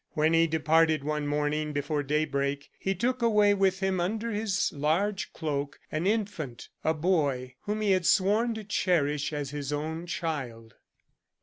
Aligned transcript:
When 0.13 0.33
he 0.33 0.47
departed 0.47 1.03
one 1.03 1.27
morning, 1.27 1.73
before 1.73 2.01
daybreak, 2.01 2.71
he 2.79 2.95
took 2.95 3.21
away 3.21 3.53
with 3.53 3.81
him 3.81 3.99
under 3.99 4.31
his 4.31 4.73
large 4.73 5.31
cloak 5.31 5.79
an 5.91 6.07
infant 6.07 6.69
a 6.83 6.95
boy 6.95 7.53
whom 7.65 7.81
he 7.81 7.91
had 7.91 8.07
sworn 8.07 8.55
to 8.55 8.63
cherish 8.63 9.31
as 9.31 9.51
his 9.51 9.71
own 9.71 10.07
child. 10.07 10.73